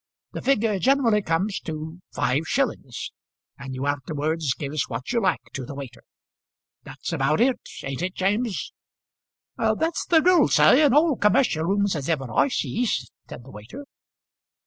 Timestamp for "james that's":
8.15-10.07